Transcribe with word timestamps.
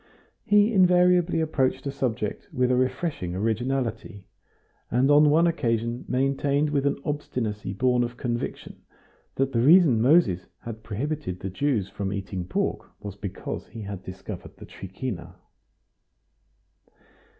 He 0.43 0.73
invariably 0.73 1.41
approached 1.41 1.85
a 1.85 1.91
subject 1.91 2.49
with 2.51 2.71
a 2.71 2.75
refreshing 2.75 3.35
originality, 3.35 4.25
and 4.89 5.11
on 5.11 5.29
one 5.29 5.45
occasion 5.45 6.05
maintained 6.07 6.71
with 6.71 6.87
an 6.87 6.97
obstinacy 7.05 7.71
born 7.73 8.03
of 8.03 8.17
conviction 8.17 8.81
that 9.35 9.51
the 9.53 9.59
reason 9.61 10.01
Moses 10.01 10.47
had 10.61 10.81
prohibited 10.81 11.39
the 11.41 11.51
Jews 11.51 11.87
from 11.87 12.11
eating 12.11 12.45
pork 12.47 12.89
was 12.99 13.15
because 13.15 13.67
he 13.67 13.83
had 13.83 14.01
discovered 14.03 14.57
the 14.57 14.65
trichina. 14.65 15.35